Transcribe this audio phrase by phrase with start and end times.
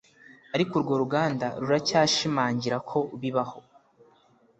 [0.55, 3.59] Ariko urwo ruganda ruracyashimangira ko bibaho